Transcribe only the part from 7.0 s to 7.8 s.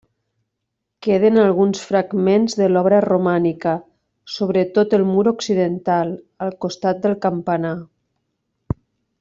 del campanar.